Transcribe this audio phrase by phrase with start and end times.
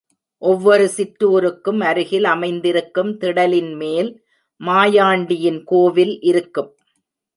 [0.41, 4.09] ஒவ்வொரு சிற்றூருக்கும் அருகில் அமைந்திருக்கும் திடலின்மேல்
[4.61, 6.71] மாயாண்டியின் கோவில் இருக்கும்.